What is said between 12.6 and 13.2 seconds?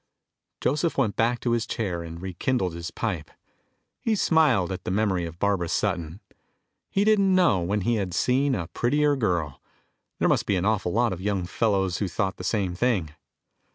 thing.